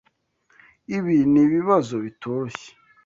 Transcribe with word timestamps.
Ibi 0.97 1.15
nibibazo 1.31 1.95
bitoroshye. 2.05 2.69